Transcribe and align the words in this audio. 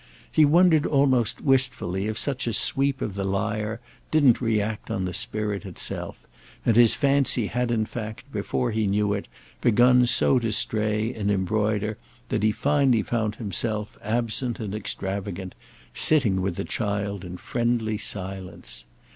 He 0.31 0.45
wondered 0.45 0.87
almost 0.87 1.41
wistfully 1.41 2.07
if 2.07 2.17
such 2.17 2.47
a 2.47 2.53
sweep 2.53 3.03
of 3.03 3.13
the 3.13 3.23
lyre 3.23 3.79
didn't 4.09 4.41
react 4.41 4.89
on 4.89 5.05
the 5.05 5.13
spirit 5.13 5.63
itself; 5.63 6.17
and 6.65 6.75
his 6.75 6.95
fancy 6.95 7.45
had 7.45 7.69
in 7.69 7.85
fact, 7.85 8.31
before 8.31 8.71
he 8.71 8.87
knew 8.87 9.13
it, 9.13 9.27
begun 9.61 10.07
so 10.07 10.39
to 10.39 10.51
stray 10.51 11.13
and 11.13 11.29
embroider 11.29 11.99
that 12.29 12.41
he 12.41 12.51
finally 12.51 13.03
found 13.03 13.35
himself, 13.35 13.95
absent 14.01 14.59
and 14.59 14.73
extravagant, 14.73 15.53
sitting 15.93 16.41
with 16.41 16.55
the 16.55 16.65
child 16.65 17.23
in 17.23 17.35
a 17.35 17.37
friendly 17.37 17.99
silence. 17.99 18.85